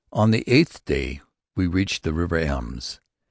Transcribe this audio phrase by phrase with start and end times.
[0.21, 1.21] ]On the eighth day
[1.55, 2.99] we reached the River Ems.